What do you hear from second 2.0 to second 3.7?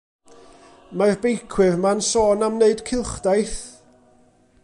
sôn am neud cylchdaith.